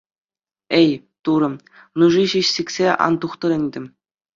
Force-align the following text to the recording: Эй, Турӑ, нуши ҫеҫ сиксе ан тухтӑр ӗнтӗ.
Эй, 0.77 0.89
Турӑ, 1.29 1.49
нуши 2.03 2.25
ҫеҫ 2.35 2.47
сиксе 2.59 2.87
ан 3.05 3.13
тухтӑр 3.25 3.51
ӗнтӗ. 3.63 3.81